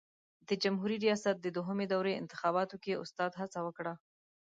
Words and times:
د 0.47 0.49
جمهوري 0.63 0.97
ریاست 1.05 1.35
د 1.41 1.47
دوهمې 1.57 1.85
دورې 1.93 2.13
انتخاباتو 2.21 2.75
کې 2.83 2.99
استاد 3.03 3.31
هڅه 3.41 3.59
وکړه. 3.63 3.93